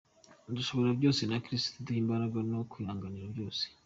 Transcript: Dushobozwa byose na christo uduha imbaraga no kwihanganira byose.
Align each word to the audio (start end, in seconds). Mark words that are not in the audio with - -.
Dushobozwa 0.55 0.91
byose 0.99 1.21
na 1.25 1.37
christo 1.43 1.73
uduha 1.77 1.99
imbaraga 2.03 2.37
no 2.51 2.59
kwihanganira 2.71 3.25
byose. 3.33 3.63